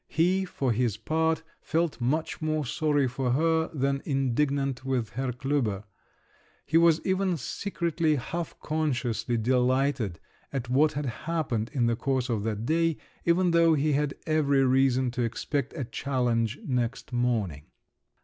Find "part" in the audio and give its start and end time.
0.97-1.43